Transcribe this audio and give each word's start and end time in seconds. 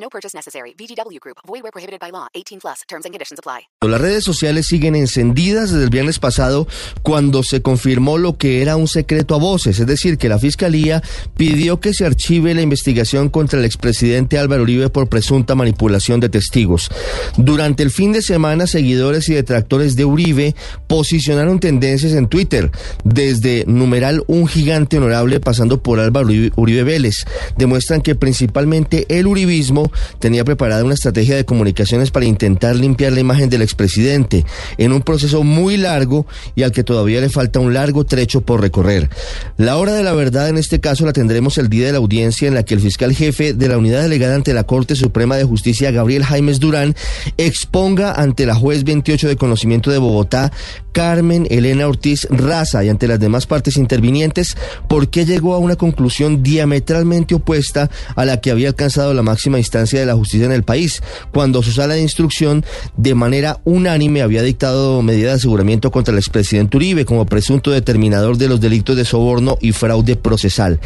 No 0.00 0.08
purchase 0.08 0.36
necessary. 0.36 0.74
VGW 0.78 1.18
Group. 1.20 1.38
Void 1.46 1.62
where 1.62 1.72
prohibited 1.72 2.00
by 2.00 2.10
law. 2.10 2.28
18 2.34 2.60
plus. 2.60 2.82
Terms 2.88 3.04
and 3.04 3.12
conditions 3.12 3.38
apply. 3.38 3.68
Las 3.82 4.00
redes 4.00 4.24
sociales 4.24 4.66
siguen 4.66 4.96
encendidas 4.96 5.70
desde 5.70 5.84
el 5.84 5.90
viernes 5.90 6.18
pasado 6.18 6.66
cuando 7.02 7.42
se 7.42 7.62
confirmó 7.62 8.18
lo 8.18 8.36
que 8.36 8.60
era 8.62 8.76
un 8.76 8.88
secreto 8.88 9.34
a 9.34 9.38
voces, 9.38 9.78
es 9.78 9.86
decir, 9.86 10.18
que 10.18 10.28
la 10.28 10.38
Fiscalía 10.38 11.02
pidió 11.36 11.80
que 11.80 11.94
se 11.94 12.04
archive 12.04 12.54
la 12.54 12.62
investigación 12.62 13.28
contra 13.28 13.58
el 13.58 13.64
expresidente 13.64 14.38
Álvaro 14.38 14.62
Uribe 14.62 14.88
por 14.88 15.08
presunta 15.08 15.54
manipulación 15.54 16.20
de 16.20 16.28
testigos. 16.28 16.90
Durante 17.36 17.82
el 17.82 17.90
fin 17.90 18.12
de 18.12 18.22
semana, 18.22 18.66
seguidores 18.66 19.28
y 19.28 19.34
detractores 19.34 19.96
de 19.96 20.04
Uribe 20.04 20.54
posicionaron 20.86 21.60
tendencias 21.60 22.12
en 22.12 22.28
Twitter, 22.28 22.70
desde 23.04 23.64
numeral 23.66 24.24
un 24.26 24.48
gigante 24.48 24.98
honorable 24.98 25.40
pasando 25.40 25.82
por 25.82 26.00
Álvaro 26.00 26.28
Uribe, 26.56 26.82
Vélez. 26.82 27.24
Demuestran 27.56 28.02
que 28.02 28.14
principalmente 28.14 29.06
el 29.08 29.26
uribismo 29.26 29.87
tenía 30.18 30.44
preparada 30.44 30.84
una 30.84 30.94
estrategia 30.94 31.36
de 31.36 31.44
comunicaciones 31.44 32.10
para 32.10 32.26
intentar 32.26 32.76
limpiar 32.76 33.12
la 33.12 33.20
imagen 33.20 33.48
del 33.48 33.62
expresidente 33.62 34.44
en 34.76 34.92
un 34.92 35.02
proceso 35.02 35.42
muy 35.42 35.76
largo 35.76 36.26
y 36.54 36.62
al 36.62 36.72
que 36.72 36.84
todavía 36.84 37.20
le 37.20 37.28
falta 37.28 37.60
un 37.60 37.74
largo 37.74 38.04
trecho 38.04 38.40
por 38.40 38.60
recorrer. 38.60 39.10
La 39.56 39.76
hora 39.76 39.92
de 39.92 40.02
la 40.02 40.12
verdad 40.12 40.48
en 40.48 40.58
este 40.58 40.80
caso 40.80 41.04
la 41.04 41.12
tendremos 41.12 41.58
el 41.58 41.68
día 41.68 41.86
de 41.86 41.92
la 41.92 41.98
audiencia 41.98 42.48
en 42.48 42.54
la 42.54 42.64
que 42.64 42.74
el 42.74 42.80
fiscal 42.80 43.14
jefe 43.14 43.52
de 43.52 43.68
la 43.68 43.78
unidad 43.78 44.02
delegada 44.02 44.34
ante 44.34 44.54
la 44.54 44.64
Corte 44.64 44.96
Suprema 44.96 45.36
de 45.36 45.44
Justicia, 45.44 45.90
Gabriel 45.90 46.24
Jaimes 46.24 46.60
Durán, 46.60 46.94
exponga 47.36 48.12
ante 48.12 48.46
la 48.46 48.54
juez 48.54 48.84
28 48.84 49.28
de 49.28 49.36
conocimiento 49.36 49.90
de 49.90 49.98
Bogotá, 49.98 50.52
Carmen 50.98 51.46
Elena 51.48 51.86
Ortiz 51.86 52.26
Raza 52.28 52.82
y 52.82 52.88
ante 52.88 53.06
las 53.06 53.20
demás 53.20 53.46
partes 53.46 53.76
intervinientes 53.76 54.56
por 54.88 55.10
qué 55.10 55.24
llegó 55.24 55.54
a 55.54 55.58
una 55.58 55.76
conclusión 55.76 56.42
diametralmente 56.42 57.36
opuesta 57.36 57.88
a 58.16 58.24
la 58.24 58.40
que 58.40 58.50
había 58.50 58.66
alcanzado 58.66 59.14
la 59.14 59.22
máxima 59.22 59.58
instancia 59.58 60.00
de 60.00 60.06
la 60.06 60.16
justicia 60.16 60.46
en 60.46 60.50
el 60.50 60.64
país, 60.64 61.00
cuando 61.32 61.62
su 61.62 61.70
sala 61.70 61.94
de 61.94 62.02
instrucción 62.02 62.64
de 62.96 63.14
manera 63.14 63.60
unánime 63.64 64.22
había 64.22 64.42
dictado 64.42 65.00
medidas 65.02 65.34
de 65.34 65.36
aseguramiento 65.36 65.92
contra 65.92 66.10
el 66.10 66.18
expresidente 66.18 66.76
Uribe 66.76 67.04
como 67.04 67.26
presunto 67.26 67.70
determinador 67.70 68.36
de 68.36 68.48
los 68.48 68.60
delitos 68.60 68.96
de 68.96 69.04
soborno 69.04 69.56
y 69.60 69.70
fraude 69.70 70.16
procesal. 70.16 70.80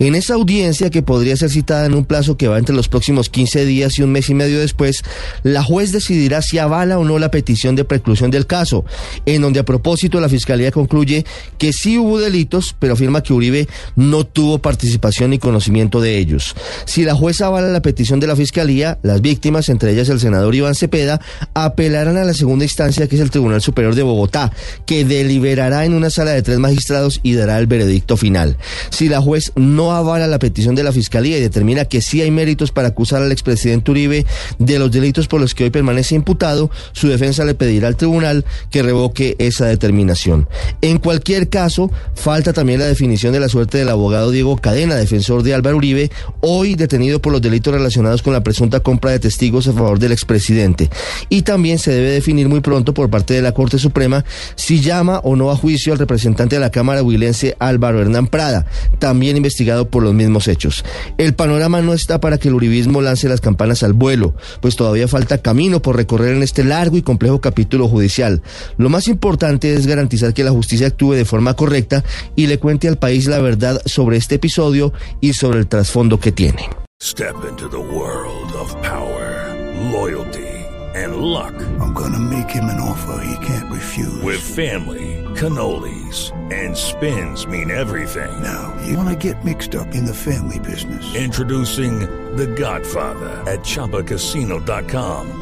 En 0.00 0.16
esa 0.16 0.34
audiencia 0.34 0.90
que 0.90 1.02
podría 1.02 1.36
ser 1.36 1.50
citada 1.50 1.86
en 1.86 1.94
un 1.94 2.04
plazo 2.04 2.36
que 2.36 2.48
va 2.48 2.58
entre 2.58 2.74
los 2.74 2.88
próximos 2.88 3.28
15 3.28 3.64
días 3.64 3.96
y 3.96 4.02
un 4.02 4.10
mes 4.10 4.28
y 4.28 4.34
medio 4.34 4.58
después, 4.58 5.04
la 5.44 5.62
juez 5.62 5.92
decidirá 5.92 6.42
si 6.42 6.58
avala 6.58 6.98
o 6.98 7.04
no 7.04 7.20
la 7.20 7.30
petición 7.30 7.76
de 7.76 7.84
preclusión 7.84 8.32
del 8.32 8.48
caso, 8.48 8.84
en 9.24 9.42
donde 9.42 9.51
a 9.60 9.64
propósito 9.64 10.20
la 10.20 10.28
Fiscalía 10.28 10.70
concluye 10.70 11.24
que 11.58 11.72
sí 11.72 11.98
hubo 11.98 12.18
delitos, 12.18 12.74
pero 12.78 12.94
afirma 12.94 13.22
que 13.22 13.32
Uribe 13.32 13.68
no 13.96 14.24
tuvo 14.24 14.58
participación 14.58 15.30
ni 15.30 15.38
conocimiento 15.38 16.00
de 16.00 16.18
ellos. 16.18 16.54
Si 16.84 17.04
la 17.04 17.14
jueza 17.14 17.46
avala 17.46 17.68
la 17.68 17.82
petición 17.82 18.20
de 18.20 18.26
la 18.26 18.36
Fiscalía, 18.36 18.98
las 19.02 19.20
víctimas, 19.20 19.68
entre 19.68 19.92
ellas 19.92 20.08
el 20.08 20.20
senador 20.20 20.54
Iván 20.54 20.74
Cepeda, 20.74 21.20
apelarán 21.54 22.16
a 22.16 22.24
la 22.24 22.34
segunda 22.34 22.64
instancia, 22.64 23.06
que 23.06 23.16
es 23.16 23.22
el 23.22 23.30
Tribunal 23.30 23.60
Superior 23.62 23.94
de 23.94 24.02
Bogotá, 24.02 24.52
que 24.86 25.04
deliberará 25.04 25.84
en 25.84 25.94
una 25.94 26.10
sala 26.10 26.32
de 26.32 26.42
tres 26.42 26.58
magistrados 26.58 27.20
y 27.22 27.34
dará 27.34 27.58
el 27.58 27.66
veredicto 27.66 28.16
final. 28.16 28.56
Si 28.90 29.08
la 29.08 29.20
juez 29.20 29.52
no 29.56 29.92
avala 29.92 30.26
la 30.26 30.38
petición 30.38 30.74
de 30.74 30.82
la 30.82 30.92
Fiscalía 30.92 31.38
y 31.38 31.40
determina 31.40 31.84
que 31.84 32.00
sí 32.00 32.20
hay 32.20 32.30
méritos 32.30 32.72
para 32.72 32.88
acusar 32.88 33.22
al 33.22 33.32
expresidente 33.32 33.90
Uribe 33.90 34.26
de 34.58 34.78
los 34.78 34.90
delitos 34.90 35.28
por 35.28 35.40
los 35.40 35.54
que 35.54 35.64
hoy 35.64 35.70
permanece 35.70 36.14
imputado, 36.14 36.70
su 36.92 37.08
defensa 37.08 37.44
le 37.44 37.54
pedirá 37.54 37.88
al 37.88 37.96
tribunal 37.96 38.44
que 38.70 38.82
revoque 38.82 39.31
esa 39.38 39.66
determinación. 39.66 40.48
En 40.80 40.98
cualquier 40.98 41.48
caso, 41.48 41.90
falta 42.14 42.52
también 42.52 42.80
la 42.80 42.86
definición 42.86 43.32
de 43.32 43.40
la 43.40 43.48
suerte 43.48 43.78
del 43.78 43.88
abogado 43.88 44.30
Diego 44.30 44.56
Cadena, 44.56 44.96
defensor 44.96 45.42
de 45.42 45.54
Álvaro 45.54 45.76
Uribe, 45.76 46.10
hoy 46.40 46.74
detenido 46.74 47.20
por 47.20 47.32
los 47.32 47.42
delitos 47.42 47.74
relacionados 47.74 48.22
con 48.22 48.32
la 48.32 48.42
presunta 48.42 48.80
compra 48.80 49.10
de 49.10 49.18
testigos 49.18 49.68
a 49.68 49.72
favor 49.72 49.98
del 49.98 50.12
expresidente. 50.12 50.90
Y 51.28 51.42
también 51.42 51.78
se 51.78 51.92
debe 51.92 52.10
definir 52.10 52.48
muy 52.48 52.60
pronto 52.60 52.94
por 52.94 53.10
parte 53.10 53.34
de 53.34 53.42
la 53.42 53.52
Corte 53.52 53.78
Suprema 53.78 54.24
si 54.54 54.80
llama 54.80 55.20
o 55.24 55.36
no 55.36 55.50
a 55.50 55.56
juicio 55.56 55.92
al 55.92 55.98
representante 55.98 56.56
de 56.56 56.60
la 56.60 56.70
Cámara 56.70 57.02
huilense 57.02 57.56
Álvaro 57.58 58.00
Hernán 58.00 58.26
Prada, 58.26 58.66
también 58.98 59.36
investigado 59.36 59.88
por 59.88 60.02
los 60.02 60.14
mismos 60.14 60.48
hechos. 60.48 60.84
El 61.18 61.34
panorama 61.34 61.80
no 61.82 61.94
está 61.94 62.20
para 62.20 62.38
que 62.38 62.48
el 62.48 62.54
uribismo 62.54 63.02
lance 63.02 63.28
las 63.28 63.40
campanas 63.40 63.82
al 63.82 63.92
vuelo, 63.92 64.34
pues 64.60 64.76
todavía 64.76 65.08
falta 65.08 65.38
camino 65.38 65.82
por 65.82 65.96
recorrer 65.96 66.36
en 66.36 66.42
este 66.42 66.64
largo 66.64 66.96
y 66.96 67.02
complejo 67.02 67.40
capítulo 67.40 67.88
judicial. 67.88 68.42
Lo 68.76 68.88
más 68.88 69.08
importante 69.08 69.21
es 69.62 69.86
garantizar 69.86 70.34
que 70.34 70.44
la 70.44 70.50
justicia 70.50 70.88
actúe 70.88 71.12
de 71.12 71.24
forma 71.24 71.54
correcta 71.54 72.02
y 72.34 72.46
le 72.46 72.58
cuente 72.58 72.88
al 72.88 72.98
país 72.98 73.26
la 73.26 73.38
verdad 73.40 73.80
sobre 73.86 74.16
este 74.16 74.36
episodio 74.36 74.92
y 75.20 75.32
sobre 75.34 75.60
el 75.60 75.68
trasfondo 75.68 76.18
que 76.18 76.32
tiene. 76.32 76.68
Step 77.00 77.34
into 77.48 77.68
the 77.68 77.78
world 77.78 78.52
of 78.54 78.72
power, 78.82 79.52
loyalty, 79.90 80.46
and 80.94 81.16
luck. 81.16 81.52
I'm 81.80 81.92
gonna 81.94 82.18
make 82.18 82.48
him 82.48 82.64
an 82.64 82.80
offer 82.80 83.24
he 83.24 83.46
can't 83.46 83.70
refuse. 83.72 84.22
With 84.22 84.40
family, 84.40 85.24
cannolis, 85.34 86.30
and 86.52 86.76
spins 86.76 87.46
mean 87.46 87.70
everything. 87.70 88.30
Now, 88.40 88.72
you 88.86 88.96
wanna 88.96 89.16
get 89.16 89.44
mixed 89.44 89.74
up 89.74 89.94
in 89.94 90.04
the 90.04 90.14
family 90.14 90.60
business. 90.60 91.14
Introducing 91.16 92.00
The 92.36 92.46
Godfather 92.46 93.30
at 93.50 93.60
ChumbaCasino.com. 93.64 95.41